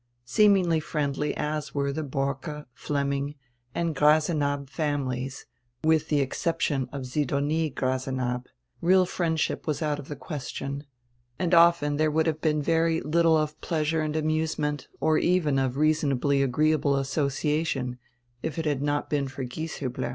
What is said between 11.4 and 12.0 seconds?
often